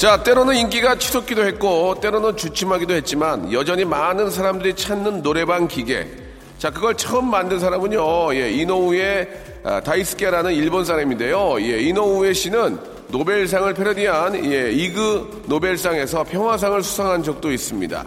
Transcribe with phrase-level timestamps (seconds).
[0.00, 6.08] 자 때로는 인기가 치솟기도 했고 때로는 주춤하기도 했지만 여전히 많은 사람들이 찾는 노래방 기계
[6.56, 9.28] 자 그걸 처음 만든 사람은요 예, 이노우의
[9.62, 12.78] 아, 다이스케라는 일본 사람인데요 예, 이노우에 씨는
[13.08, 18.02] 노벨상을 패러디한 예, 이그 노벨상에서 평화상을 수상한 적도 있습니다.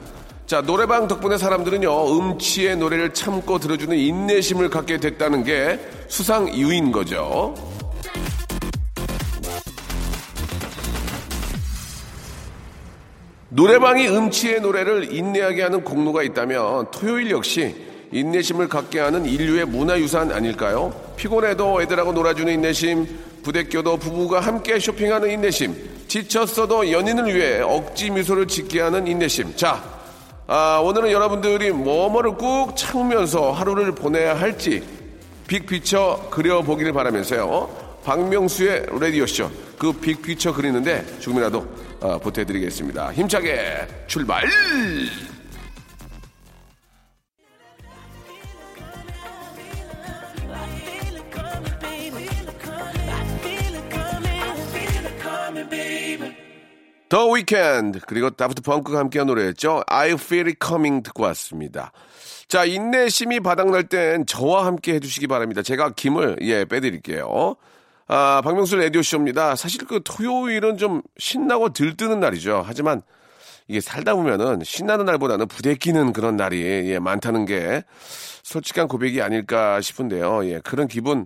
[0.47, 7.53] 자, 노래방 덕분에 사람들은요, 음치의 노래를 참고 들어주는 인내심을 갖게 됐다는 게 수상 이유인 거죠.
[13.55, 17.75] 노래방이 음치의 노래를 인내하게 하는 공로가 있다면 토요일 역시
[18.11, 20.91] 인내심을 갖게 하는 인류의 문화유산 아닐까요?
[21.17, 23.05] 피곤해도 애들하고 놀아주는 인내심,
[23.43, 25.75] 부대껴도 부부가 함께 쇼핑하는 인내심,
[26.07, 29.55] 지쳤어도 연인을 위해 억지 미소를 짓게 하는 인내심.
[29.55, 29.83] 자,
[30.47, 34.83] 아, 오늘은 여러분들이 뭐뭐를 꾹 참으면서 하루를 보내야 할지
[35.45, 37.83] 빅피처 그려보기를 바라면서요.
[38.03, 41.65] 박명수의 라디오쇼 그 빅피처 그리는데 조금이라도
[42.03, 43.13] 어, 보태드리겠습니다.
[43.13, 44.43] 힘차게 출발!
[57.07, 59.83] 더 위켄드 그리고 다프트 펑크가 함께한 노래였죠.
[59.87, 61.91] I Feel It Coming 듣고 왔습니다.
[62.49, 65.61] 자 인내심이 바닥날 땐 저와 함께 해주시기 바랍니다.
[65.61, 67.55] 제가 김을 예 빼드릴게요.
[68.15, 69.55] 아 박명수 라디오 쇼입니다.
[69.55, 72.61] 사실 그 토요일은 좀 신나고 들뜨는 날이죠.
[72.63, 73.01] 하지만
[73.67, 77.81] 이게 살다 보면은 신나는 날보다는 부대끼는 그런 날이 예, 많다는 게
[78.43, 80.45] 솔직한 고백이 아닐까 싶은데요.
[80.45, 81.25] 예, 그런 기분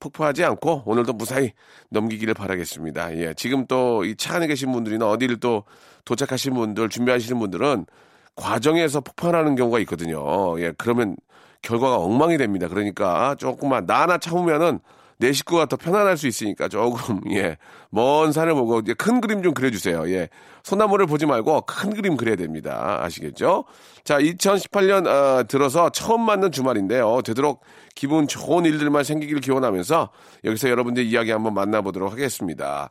[0.00, 1.52] 폭파하지 않고 오늘도 무사히
[1.90, 3.16] 넘기기를 바라겠습니다.
[3.18, 5.62] 예, 지금 또 이 차 안에 계신 분들이나 어디를 또
[6.04, 7.86] 도착하신 분들, 준비하시는 분들은
[8.34, 10.58] 과정에서 폭발하는 경우가 있거든요.
[10.60, 11.14] 예, 그러면
[11.62, 12.66] 결과가 엉망이 됩니다.
[12.66, 14.80] 그러니까 조금만 나 하나 참으면은
[15.18, 17.56] 내 식구가 더 편안할 수 있으니까 조금 예
[17.94, 20.10] 먼 산을 보고 이제 큰 그림 좀 그려주세요.
[20.10, 20.28] 예
[20.64, 22.98] 소나무를 보지 말고 큰 그림 그려야 됩니다.
[23.02, 23.64] 아시겠죠?
[24.02, 27.22] 자 2018년 어, 들어서 처음 맞는 주말인데요.
[27.22, 27.62] 되도록
[27.94, 30.10] 기분 좋은 일들만 생기길 기원하면서
[30.42, 32.90] 여기서 여러분들 이야기 한번 만나보도록 하겠습니다.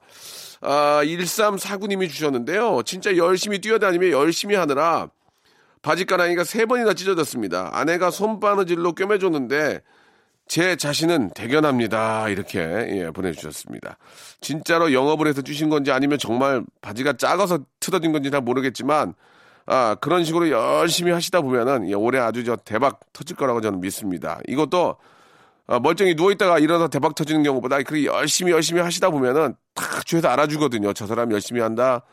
[0.61, 2.83] 아 1349님이 주셨는데요.
[2.85, 5.09] 진짜 열심히 뛰어다니며 열심히 하느라
[5.81, 7.71] 바지가랑이가 세 번이나 찢어졌습니다.
[7.73, 9.81] 아내가 손바느질로 꿰매줬는데
[10.47, 12.29] 제 자신은 대견합니다.
[12.29, 13.97] 이렇게 예, 보내주셨습니다.
[14.41, 19.13] 진짜로 영업을 해서 주신 건지 아니면 정말 바지가 작아서 틀어진 건지 잘 모르겠지만
[19.65, 24.39] 아 그런 식으로 열심히 하시다 보면은 예, 올해 아주 저 대박 터질 거라고 저는 믿습니다.
[24.47, 24.97] 이것도
[25.65, 30.27] 아, 멀쩡히 누워 있다가 일어나서 대박 터지는 경우보다 그렇게 열심히 열심히 하시다 보면은 탁 주위에서
[30.27, 30.93] 알아주거든요.
[30.93, 32.03] 저 사람 열심히 한다.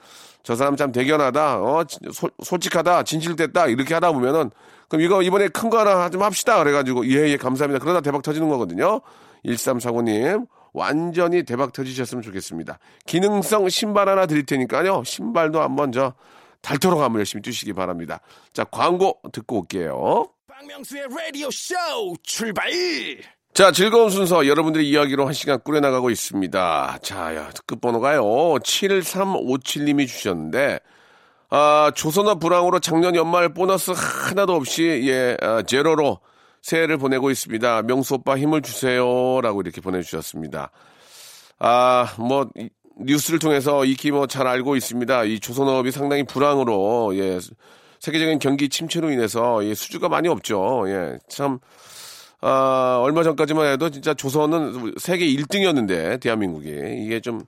[0.42, 1.60] 저 사람 참 대견하다.
[1.62, 3.02] 어 소, 솔직하다.
[3.04, 3.66] 진실됐다.
[3.66, 4.50] 이렇게 하다 보면은
[4.88, 6.58] 그럼 이거 이번에 큰 거 하나 좀 합시다.
[6.58, 7.82] 그래가지고 예예 예, 감사합니다.
[7.82, 9.00] 그러다 대박 터지는 거거든요.
[9.44, 12.78] 1349님 완전히 대박 터지셨으면 좋겠습니다.
[13.06, 15.02] 기능성 신발 하나 드릴 테니까요.
[15.04, 16.14] 신발도 한번 저
[16.62, 18.20] 닳도록 한번 열심히 뛰시기 바랍니다.
[18.52, 20.26] 자 광고 듣고 올게요.
[20.48, 21.74] 박명수의 라디오 쇼
[22.22, 22.70] 출발.
[23.60, 26.98] 자, 즐거운 순서 여러분들의 이야기로 한 시간 꾸려나가고 있습니다.
[27.02, 28.22] 자, 야, 끝번호가요.
[28.24, 30.78] 7357님이 주셨는데
[31.50, 36.20] 아, 조선업 불황으로 작년 연말 보너스 하나도 없이 예, 아, 제로로
[36.62, 37.82] 새해를 보내고 있습니다.
[37.82, 40.70] 명수 오빠 힘을 주세요 라고 이렇게 보내 주셨습니다.
[41.58, 42.48] 아, 뭐
[42.96, 45.24] 뉴스를 통해서 익히 뭐 잘 알고 있습니다.
[45.24, 47.38] 이 조선업이 상당히 불황으로 예,
[47.98, 50.84] 세계적인 경기 침체로 인해서 예, 수주가 많이 없죠.
[50.86, 51.58] 예, 참
[52.42, 56.68] 아, 얼마 전까지만 해도 진짜 조선은 세계 1등이었는데, 대한민국이.
[57.04, 57.42] 이게 좀,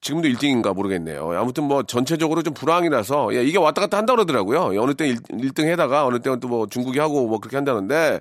[0.00, 1.32] 지금도 1등인가 모르겠네요.
[1.38, 4.80] 아무튼 뭐 전체적으로 좀 불황이라서, 예, 이게 왔다 갔다 한다 그러더라고요.
[4.82, 8.20] 어느 때 1, 등 해다가 어느 때는 또 뭐 중국이 하고 뭐 그렇게 한다는데,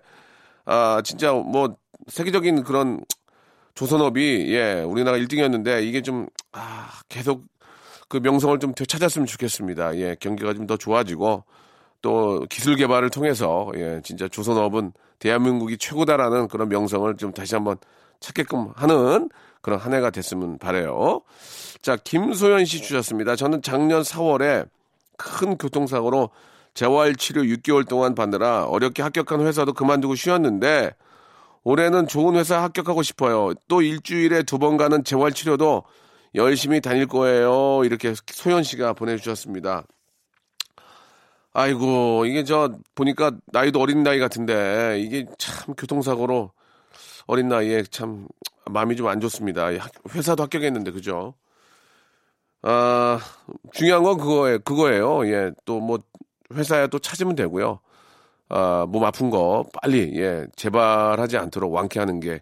[0.66, 1.75] 아, 진짜 뭐
[2.07, 3.01] 세계적인 그런
[3.75, 7.44] 조선업이, 예, 우리나라 1등이었는데, 이게 좀, 아, 계속
[8.10, 9.98] 그 명성을 좀 되찾았으면 좋겠습니다.
[9.98, 11.45] 예, 경기가 좀 더 좋아지고,
[12.01, 17.78] 또 기술 개발을 통해서, 예, 진짜 조선업은 대한민국이 최고다라는 그런 명성을 좀 다시 한번
[18.19, 19.30] 찾게끔 하는
[19.62, 21.22] 그런 한 해가 됐으면 바래요.
[21.81, 23.36] 자, 김소연 씨 주셨습니다.
[23.36, 24.68] 저는 작년 4월에
[25.18, 26.30] 큰 교통사고로
[26.74, 30.92] 재활 치료 6개월 동안 받느라 어렵게 합격한 회사도 그만두고 쉬었는데
[31.63, 33.54] 올해는 좋은 회사 합격하고 싶어요.
[33.68, 35.84] 또 일주일에 두 번 가는 재활 치료도
[36.36, 37.81] 열심히 다닐 거예요.
[37.84, 39.84] 이렇게 소연 씨가 보내주셨습니다.
[41.54, 46.51] 아이고, 이게 저, 보니까 나이도 어린 나이 같은데, 이게 참 교통사고로
[47.28, 48.28] 어린 나이에 참
[48.66, 49.69] 마음이 좀 안 좋습니다.
[50.13, 51.34] 회사도 합격했는데, 그죠?
[52.62, 53.19] 아,
[53.74, 55.25] 중요한 건 그거에, 그거예요.
[55.28, 56.00] 예, 또 뭐,
[56.54, 57.80] 회사에 또 찾으면 되고요.
[58.50, 62.42] 아, 몸 아픈 거 빨리, 예, 재발하지 않도록 완쾌하는 게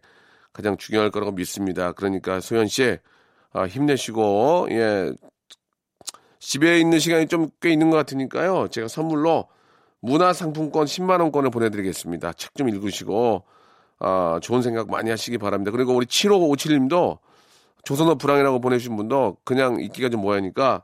[0.53, 1.91] 가장 중요할 거라고 믿습니다.
[1.93, 2.97] 그러니까 소연 씨,
[3.53, 5.11] 아, 힘내시고, 예,
[6.39, 8.67] 집에 있는 시간이 좀 꽤 있는 것 같으니까요.
[8.69, 9.47] 제가 선물로
[10.01, 12.33] 문화상품권 10만원권을 보내드리겠습니다.
[12.33, 13.43] 책 좀 읽으시고,
[13.99, 15.71] 아, 좋은 생각 많이 하시기 바랍니다.
[15.71, 17.17] 그리고 우리 7557님도
[17.83, 20.83] 조선어 불황이라고 보내주신 분도 그냥 읽기가 좀 뭐하니까,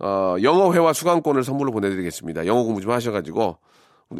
[0.00, 2.46] 어, 영어회화 수강권을 선물로 보내드리겠습니다.
[2.46, 3.58] 영어 공부 좀 하셔가지고,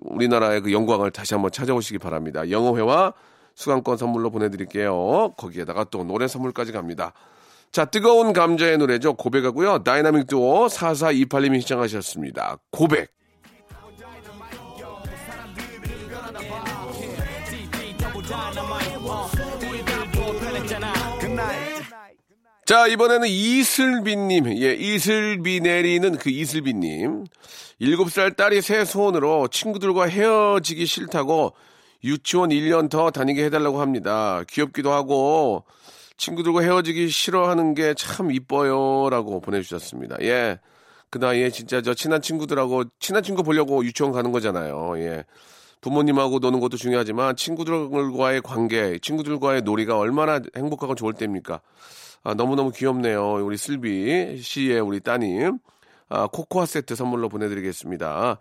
[0.03, 2.51] 우리나라의 그 영광을 다시 한번 찾아오시기 바랍니다.
[2.51, 3.13] 영어회화
[3.55, 5.33] 수강권 선물로 보내드릴게요.
[5.37, 7.13] 거기에다가 또 노래 선물까지 갑니다.
[7.71, 9.15] 자, 뜨거운 감자의 노래죠.
[9.15, 9.85] 고백하고요.
[9.85, 12.59] 다이나믹 두오 4428님이 신청하셨습니다.
[12.71, 13.11] 고백.
[22.69, 24.63] 자, 이번에는 이슬비님.
[24.63, 27.25] 예, 이슬비 내리는 그 이슬비님.
[27.81, 31.55] 7살 딸이 새 소원으로 친구들과 헤어지기 싫다고
[32.05, 34.43] 유치원 1년 더 다니게 해달라고 합니다.
[34.49, 35.65] 귀엽기도 하고,
[36.19, 39.09] 친구들과 헤어지기 싫어하는 게 참 이뻐요.
[39.11, 40.17] 라고 보내주셨습니다.
[40.23, 40.59] 예.
[41.11, 44.99] 그 나이에 진짜 저 친한 친구들하고, 친한 친구 보려고 유치원 가는 거잖아요.
[44.99, 45.25] 예.
[45.81, 51.61] 부모님하고 노는 것도 중요하지만 친구들과의 관계, 친구들과의 놀이가 얼마나 행복하고 좋을 때입니까?
[52.25, 53.45] 아, 너무너무 귀엽네요.
[53.45, 55.59] 우리 슬비 씨의 우리 따님.
[56.09, 58.39] 아, 코코아 세트 선물로 보내드리겠습니다.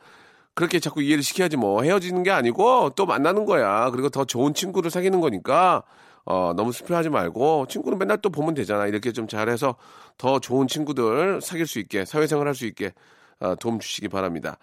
[0.56, 3.92] 그렇게 자꾸 이해를 시켜야지 뭐 헤어지는 게 아니고 또 만나는 거야.
[3.92, 5.84] 그리고 더 좋은 친구를 사귀는 거니까
[6.30, 8.86] 어, 너무 슬퍼하지 말고 친구는 맨날 또 보면 되잖아.
[8.88, 9.76] 이렇게 좀 잘해서
[10.18, 12.94] 더 좋은 친구들 사귈 수 있게 사회생활 할 수 있게
[13.40, 14.58] 어, 도움 주시기 바랍니다.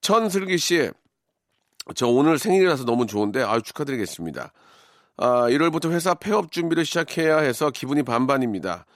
[0.00, 0.90] 천슬기 씨,
[1.96, 4.52] 저 오늘 생일이라서 너무 좋은데 아유 축하드리겠습니다.
[5.16, 8.86] 아, 1월부터 회사 폐업 준비를 시작해야 해서 기분이 반반입니다.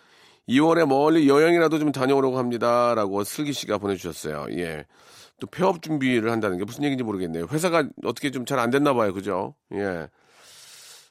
[0.48, 2.94] 2월에 멀리 여행이라도 좀 다녀오려고 합니다.
[2.94, 4.46] 라고 슬기 씨가 보내주셨어요.
[4.58, 4.84] 예.
[5.40, 7.46] 또 폐업 준비를 한다는 게 무슨 얘기인지 모르겠네요.
[7.50, 9.12] 회사가 어떻게 좀 잘 안 됐나 봐요.
[9.12, 9.54] 그죠?
[9.74, 10.08] 예.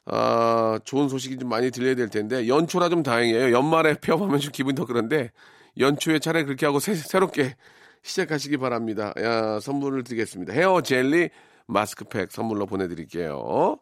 [0.04, 3.52] 아, 좋은 소식이 좀 많이 들려야 될 텐데, 연초라 좀 다행이에요.
[3.52, 5.30] 연말에 폐업하면 좀 기분이 더 그런데,
[5.78, 7.56] 연초에 차라리 그렇게 하고 새, 새롭게
[8.02, 9.12] 시작하시기 바랍니다.
[9.20, 10.52] 야, 선물을 드리겠습니다.
[10.52, 11.30] 헤어 젤리
[11.66, 13.78] 마스크팩 선물로 보내드릴게요.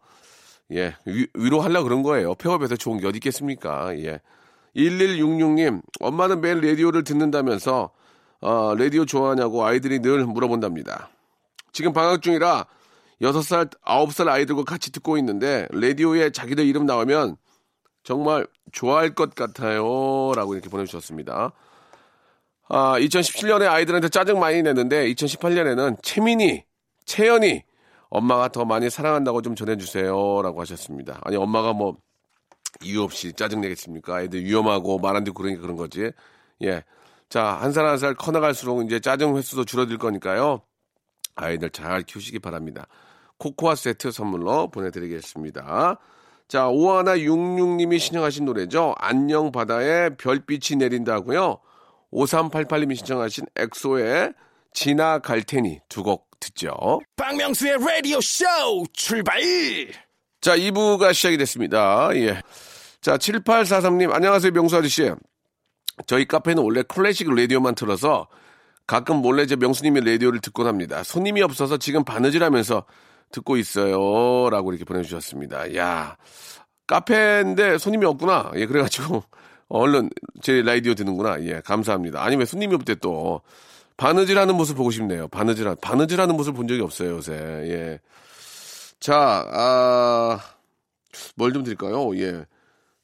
[0.72, 2.34] 예, 위, 위로하려고 그런 거예요.
[2.34, 3.96] 폐업에서 좋은 게 어디 있겠습니까?
[3.98, 4.20] 예.
[4.76, 7.90] 1166님, 엄마는 매일 라디오를 듣는다면서,
[8.40, 11.10] 어, 라디오 좋아하냐고 아이들이 늘 물어본답니다.
[11.72, 12.66] 지금 방학 중이라
[13.22, 17.36] 6살, 9살 아이들과 같이 듣고 있는데, 라디오에 자기들 이름 나오면
[18.02, 20.32] 정말 좋아할 것 같아요.
[20.34, 21.52] 라고 이렇게 보내주셨습니다.
[22.68, 26.64] 아, 2017년에 아이들한테 짜증 많이 냈는데, 2018년에는 채민이,
[27.04, 27.62] 채연이,
[28.10, 30.42] 엄마가 더 많이 사랑한다고 좀 전해주세요.
[30.42, 31.20] 라고 하셨습니다.
[31.24, 31.96] 아니, 엄마가 뭐,
[32.82, 34.22] 이유 없이 짜증 내겠습니까?
[34.22, 36.12] 애들 위험하고 말 안 듣고 그러니까 그런 거지.
[36.62, 36.84] 예.
[37.28, 40.62] 자, 한 살 한 살 커나갈수록 이제 짜증 횟수도 줄어들 거니까요.
[41.36, 42.86] 아이들 잘 키우시기 바랍니다.
[43.40, 45.98] 코코아 세트 선물로 보내드리겠습니다.
[46.46, 48.94] 자, 오하나 66님이 신청하신 노래죠.
[48.98, 51.58] 안녕 바다에 별빛이 내린다고요.
[52.12, 54.34] 5388님이 신청하신 엑소의
[54.72, 57.00] 지나갈 테니 두 곡 듣죠.
[57.16, 58.44] 박명수의 라디오 쇼
[58.92, 59.40] 출발!
[60.40, 62.08] 자, 2부가 시작이 됐습니다.
[62.14, 62.40] 예.
[63.00, 65.10] 자, 7843님, 안녕하세요, 명수 아저씨.
[66.06, 68.28] 저희 카페는 원래 클래식 라디오만 틀어서
[68.86, 71.02] 가끔 몰래 제 명수님의 라디오를 듣곤 합니다.
[71.04, 72.84] 손님이 없어서 지금 바느질하면서
[73.32, 74.50] 듣고 있어요.
[74.50, 75.74] 라고 이렇게 보내주셨습니다.
[75.76, 76.16] 야
[76.86, 78.52] 카페인데 손님이 없구나.
[78.56, 79.22] 예, 그래가지고
[79.68, 80.10] 얼른
[80.42, 81.42] 제 라디오 듣는구나.
[81.44, 82.22] 예, 감사합니다.
[82.24, 83.42] 아니, 왜 손님이 없대 또.
[83.96, 85.28] 바느질 하는 모습 보고 싶네요.
[85.28, 87.34] 바느질, 바느질 하는 모습 본 적이 없어요, 요새.
[87.34, 88.00] 예.
[88.98, 90.40] 자, 아,
[91.36, 92.16] 뭘 좀 드릴까요?
[92.18, 92.46] 예.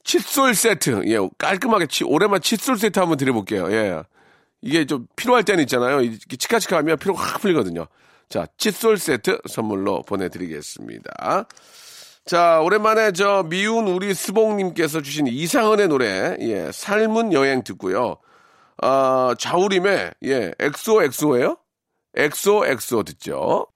[0.04, 1.02] 칫솔 세트.
[1.06, 3.71] 예, 깔끔하게, 치, 오랜만 칫솔 세트 한번 드려볼게요.
[3.73, 4.02] 예.
[4.62, 6.00] 이게 좀 필요할 때는 있잖아요.
[6.38, 7.87] 치카치카 하면 피로가 확 풀리거든요.
[8.28, 11.47] 자, 칫솔 세트 선물로 보내드리겠습니다.
[12.25, 18.16] 자, 오랜만에 저 미운 우리 스봉님께서 주신 이상은의 노래, 예, 삶은 여행 듣고요.
[18.83, 21.56] 아, 자우림의, 예, 엑소 엑소예요
[22.16, 23.68] 엑소 엑소 듣죠.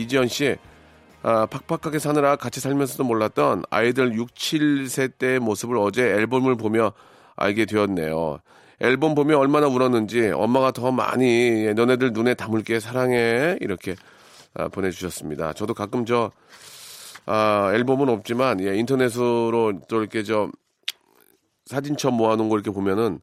[0.00, 0.56] 이지연 씨,
[1.22, 6.92] 아, 팍팍하게 사느라 같이 살면서도 몰랐던 아이들 6, 7세 때의 모습을 어제 앨범을 보며
[7.36, 8.40] 알게 되었네요.
[8.80, 13.94] 앨범 보면 얼마나 울었는지 엄마가 더 많이 너네들 눈에 담을게 사랑해 이렇게
[14.54, 15.52] 아, 보내주셨습니다.
[15.52, 16.30] 저도 가끔 저
[17.26, 20.50] 아, 앨범은 없지만 예, 인터넷으로 또 이렇게 저
[21.66, 23.20] 사진첩 모아놓은 거 이렇게 보면은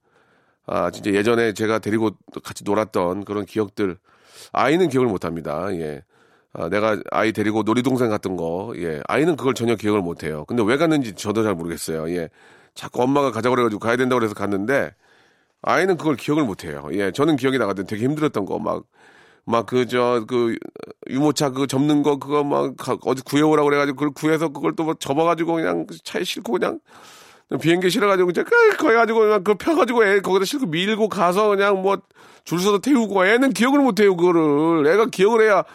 [0.67, 2.11] 아 진짜 예전에 제가 데리고
[2.43, 3.97] 같이 놀았던 그런 기억들
[4.51, 5.73] 아이는 기억을 못합니다.
[5.73, 6.03] 예.
[6.57, 8.99] 아, 내가 아이 데리고 놀이동산 갔던 거, 예.
[9.07, 10.43] 아이는 그걸 전혀 기억을 못 해요.
[10.47, 12.09] 근데 왜 갔는지 저도 잘 모르겠어요.
[12.15, 12.29] 예.
[12.73, 14.91] 자꾸 엄마가 가자고 그래가지고 가야 된다고 그래서 갔는데,
[15.61, 16.89] 아이는 그걸 기억을 못 해요.
[16.93, 17.11] 예.
[17.11, 17.85] 저는 기억이 나거든.
[17.85, 18.85] 되게 힘들었던 거, 막,
[19.45, 20.57] 막 그, 저, 그,
[21.09, 22.73] 유모차 그 접는 거, 그거 막,
[23.05, 26.79] 어디 구해오라고 그래가지고 그걸 구해서 그걸 또뭐 접어가지고 그냥 차에 싣고 그냥
[27.61, 28.43] 비행기 실어가지고 이제
[28.77, 31.97] 거기 가지고 그냥 그 펴가지고 애 거기다 싣고 밀고 가서 그냥 뭐
[32.47, 34.87] 줄 서서 태우고 애는 기억을 못 해요, 그거를.
[34.87, 35.65] 애가 기억을 해야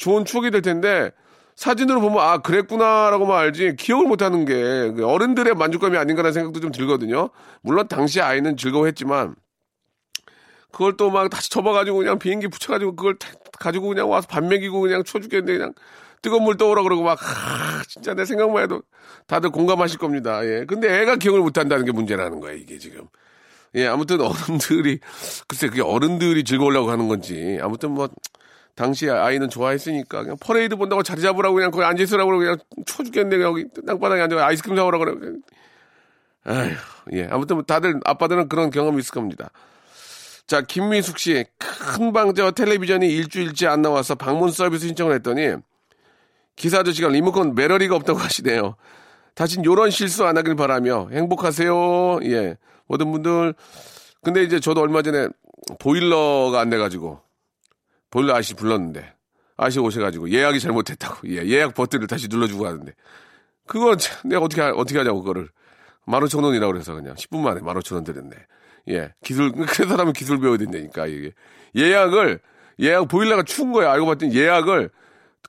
[0.00, 1.10] 좋은 추억이 될 텐데
[1.56, 7.28] 사진으로 보면 아 그랬구나라고만 알지 기억을 못하는 게그 어른들의 만족감이 아닌가라는 생각도 좀 들거든요.
[7.60, 9.34] 물론 당시 아이는 즐거워했지만
[10.72, 13.16] 그걸 또 막 다시 접어가지고 그냥 비행기 붙여가지고 그걸
[13.58, 15.74] 가지고 그냥 와서 밥 먹이고 그냥 쳐 죽겠는데 그냥
[16.22, 18.82] 뜨거운 물 떠오라 그러고 막 하, 진짜 내 생각만 해도
[19.26, 20.42] 다들 공감하실 겁니다.
[20.46, 20.64] 예.
[20.66, 23.06] 근데 애가 기억을 못한다는 게 문제라는 거예요 이게 지금.
[23.74, 24.98] 예, 아무튼 어른들이
[25.46, 28.08] 글쎄 그게 어른들이 즐거우려고 하는 건지 아무튼 뭐
[28.80, 32.56] 당시 아이는 좋아했으니까 그냥 퍼레이드 본다고 자리 잡으라고 그냥 거기 앉아 있으라고 그냥
[32.86, 35.32] 쳐 죽겠네 여기 땅바닥에 앉아 아이스크림 사오라고 그래.
[36.44, 36.70] 아휴,
[37.12, 37.28] 예.
[37.30, 39.50] 아무튼 다들 아빠들은 그런 경험이 있을 겁니다.
[40.46, 41.44] 자, 김미숙 씨.
[41.58, 45.56] 큰 방저 텔레비전이 일주일째 안 나와서 방문 서비스 신청을 했더니
[46.56, 48.76] 기사 아저씨가 리모컨 매러리가 없다고 하시네요.
[49.34, 52.20] 다신 요런 실수 안 하길 바라며 행복하세요.
[52.22, 52.56] 예.
[52.86, 53.52] 모든 분들.
[54.24, 55.28] 근데 이제 저도 얼마 전에
[55.78, 57.20] 보일러가 안 돼가지고
[58.10, 59.14] 보일러 아저씨 불렀는데.
[59.56, 61.28] 아저씨 오셔가지고 예약이 잘못됐다고.
[61.28, 62.92] 예, 예약 버튼을 다시 눌러주고 하는데.
[63.66, 65.48] 그거 내가 어떻게 어떻게 하냐고 그거를.
[66.06, 68.34] 만 오천 원이라고 그래서 그냥 10분 만에 만 오천 원 드렸네.
[68.88, 71.32] 예, 기술 그래서 하면 기술 배워야 된다니까 이게.
[71.76, 72.40] 예약을
[72.80, 73.92] 예약 보일러가 추운 거야.
[73.92, 74.90] 알고 봤더니 예약을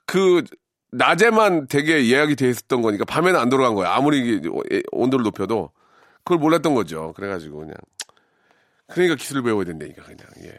[0.06, 0.44] 그
[0.92, 3.92] 낮에만 되게 예약이 돼 있었던 거니까 밤에는 안 돌아간 거야.
[3.92, 4.40] 아무리
[4.92, 5.70] 온도를 높여도.
[6.24, 7.12] 그걸 몰랐던 거죠.
[7.16, 7.74] 그래가지고 그냥.
[8.88, 10.18] 그러니까 기술 배워야 된다니까 그냥.
[10.44, 10.58] 예.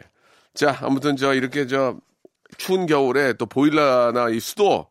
[0.54, 1.96] 자, 아무튼 저 이렇게 저
[2.58, 4.86] 추운 겨울에 또 보일러나 이 수도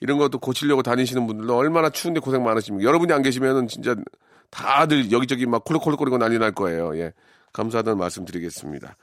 [0.00, 2.86] 이런 것도 고치려고 다니시는 분들도 얼마나 추운데 고생 많으십니까?
[2.86, 3.94] 여러분이 안 계시면은 진짜
[4.50, 6.96] 다들 여기저기 막 콜록콜록거리고 난리 날 거예요.
[6.98, 7.12] 예.
[7.52, 8.96] 감사하다는 말씀 드리겠습니다.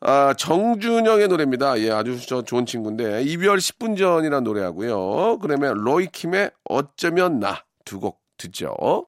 [0.00, 1.80] 아, 정준영의 노래입니다.
[1.80, 5.38] 예, 아주 저 좋은 친구인데 이별 10분 전이라는 노래하고요.
[5.40, 9.07] 그러면 로이킴의 어쩌면 나 두 곡 듣죠.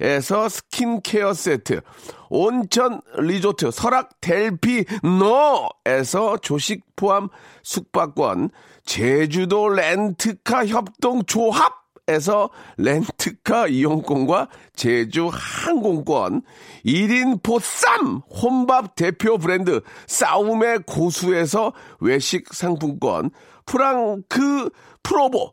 [0.00, 1.80] 에서 skin care 세트,
[2.30, 4.88] 온천 리조트 설악 델피노에서
[6.42, 7.28] 조식 포함
[7.62, 8.50] 숙박권,
[8.84, 16.42] 제주도 렌트카 협동 조합 에서 렌트카 이용권과 제주 항공권,
[16.84, 23.30] 1인 보쌈 혼밥 대표 브랜드 싸움의 고수에서 외식 상품권,
[23.64, 24.68] 프랑크
[25.02, 25.52] 프로보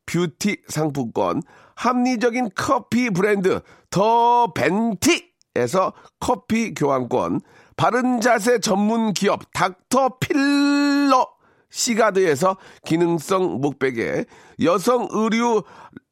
[0.11, 1.41] 뷰티 상품권,
[1.75, 7.39] 합리적인 커피 브랜드 더 벤티에서 커피 교환권,
[7.77, 11.27] 바른 자세 전문 기업 닥터 필러
[11.69, 14.25] 시가드에서 기능성 목베개,
[14.63, 15.63] 여성 의류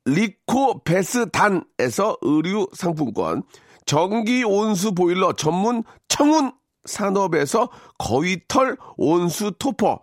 [0.06, 3.44] 리코 베스단에서 의류 상품권,
[3.86, 6.54] 전기 온수 보일러 전문 청운
[6.86, 10.00] 산업에서 거위털 온수 토퍼,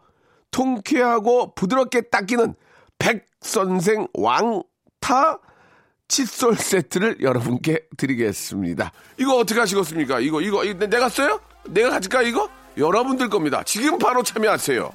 [0.50, 2.54] 통쾌하고 부드럽게 닦이는
[2.98, 5.38] 백 선생 왕타
[6.08, 8.92] 칫솔 세트를 여러분께 드리겠습니다.
[9.18, 10.20] 이거 어떻게 하시겠습니까?
[10.20, 11.40] 이거, 이거, 이거 내가 써요?
[11.68, 12.48] 내가 가질까, 이거?
[12.76, 13.62] 여러분들 겁니다.
[13.64, 14.92] 지금 바로 참여하세요.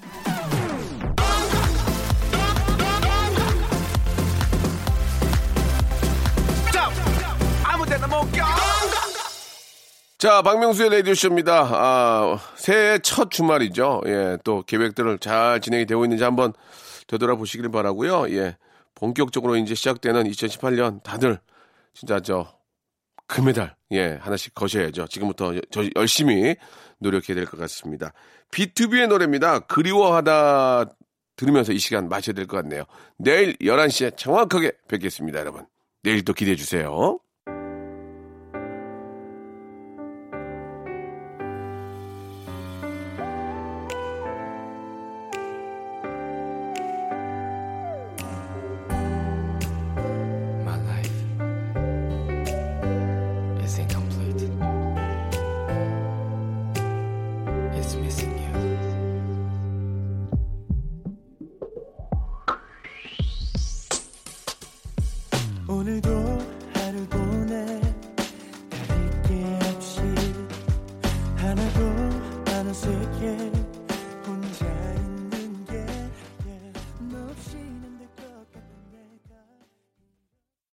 [10.18, 11.68] 자, 박명수의 라디오쇼입니다.
[11.72, 14.02] 아, 새해 첫 주말이죠.
[14.06, 16.54] 예, 또 계획들을 잘 진행이 되고 있는지 한번
[17.12, 18.58] 되돌아보시길 바라고요 예,
[18.96, 21.40] 본격적으로 이제 시작되는 2018년 다들
[21.94, 22.48] 진짜 저
[23.28, 25.08] 금메달, 예, 하나씩 거셔야죠.
[25.08, 26.56] 지금부터 저 열심히
[27.00, 28.12] 노력해야 될 것 같습니다.
[28.52, 29.60] B2B의 노래입니다.
[29.60, 30.86] 그리워하다
[31.38, 32.84] 들으면서 이 시간 마셔야 될 것 같네요.
[33.18, 35.66] 내일 11시에 정확하게 뵙겠습니다, 여러분.
[36.04, 37.20] 내일 또 기대해 주세요.